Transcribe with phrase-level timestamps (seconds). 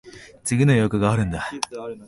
[0.43, 1.47] 次の予約があるんだ。